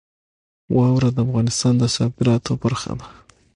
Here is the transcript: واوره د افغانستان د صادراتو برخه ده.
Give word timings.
واوره 0.77 1.09
د 1.13 1.17
افغانستان 1.25 1.73
د 1.77 1.83
صادراتو 1.95 2.51
برخه 2.63 2.91
ده. 2.99 3.07